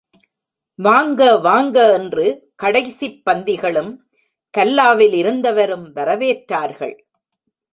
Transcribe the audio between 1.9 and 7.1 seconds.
என்று கடைசிப் பந்திகளும், கல்லாவில் இருந்தவரும் வரவேற்றார்கள்.